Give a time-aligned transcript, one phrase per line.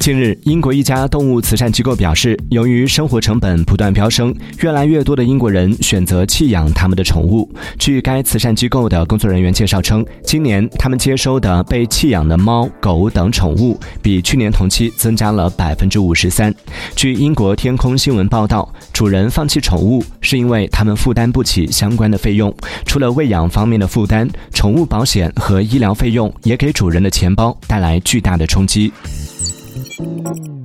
[0.00, 7.48] 近日，英国一家动物慈善机构表示，由于生活成本不断飙升，越来越多的英国人选择弃养他们的宠物。
[7.78, 16.52] 据该慈善机构的工作人员介绍称，今年他们接收的被弃养的猫、狗等宠物比去年同期增加了百分之五十三。
[16.96, 22.52] 据英国天空新闻报道，主人放弃宠物是因为他们负担不起相关的费用。
[22.84, 28.92] 除了喂养方面的负担，宠物保险和医疗费用也给主人的钱包带来巨大的冲击。
[30.02, 30.61] Música